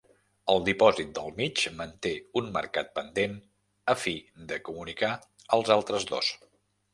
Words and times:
El 0.51 0.61
dipòsit 0.67 1.09
del 1.17 1.27
mig 1.41 1.65
manté 1.81 2.13
un 2.41 2.49
marcat 2.55 2.89
pendent 2.95 3.37
a 3.95 3.95
fi 4.05 4.15
de 4.53 4.59
comunicar 4.71 5.13
els 5.59 5.71
altres 5.79 6.09
dos. 6.15 6.33